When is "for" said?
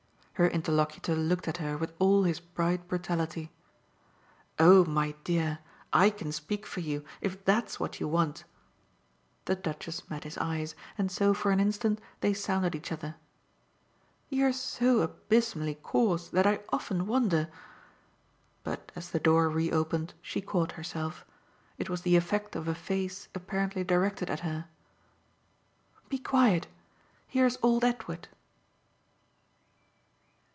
6.65-6.79, 11.35-11.51